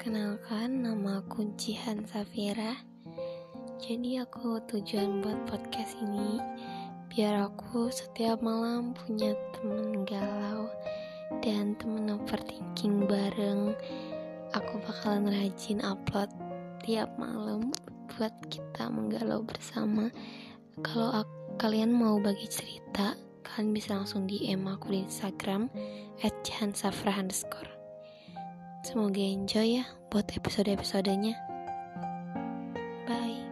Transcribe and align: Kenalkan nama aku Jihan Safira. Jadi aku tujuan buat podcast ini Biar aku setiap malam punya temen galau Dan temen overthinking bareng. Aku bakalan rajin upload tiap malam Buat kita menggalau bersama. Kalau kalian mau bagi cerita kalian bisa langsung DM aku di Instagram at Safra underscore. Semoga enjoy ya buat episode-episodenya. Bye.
Kenalkan 0.00 0.80
nama 0.80 1.20
aku 1.20 1.52
Jihan 1.60 2.08
Safira. 2.08 2.72
Jadi 3.84 4.16
aku 4.16 4.56
tujuan 4.64 5.20
buat 5.20 5.36
podcast 5.44 5.92
ini 6.00 6.40
Biar 7.12 7.44
aku 7.44 7.92
setiap 7.92 8.40
malam 8.40 8.96
punya 8.96 9.36
temen 9.52 10.08
galau 10.08 10.72
Dan 11.44 11.76
temen 11.76 12.16
overthinking 12.16 13.04
bareng. 13.04 13.76
Aku 14.56 14.80
bakalan 14.88 15.28
rajin 15.28 15.84
upload 15.84 16.32
tiap 16.80 17.12
malam 17.20 17.68
Buat 18.16 18.32
kita 18.48 18.88
menggalau 18.88 19.44
bersama. 19.44 20.08
Kalau 20.80 21.28
kalian 21.60 21.92
mau 21.92 22.16
bagi 22.16 22.48
cerita 22.48 23.20
kalian 23.44 23.76
bisa 23.76 24.00
langsung 24.00 24.24
DM 24.24 24.64
aku 24.64 24.96
di 24.96 25.04
Instagram 25.04 25.68
at 26.24 26.32
Safra 26.72 27.20
underscore. 27.20 27.79
Semoga 28.80 29.20
enjoy 29.20 29.80
ya 29.80 29.84
buat 30.08 30.32
episode-episodenya. 30.32 31.36
Bye. 33.04 33.49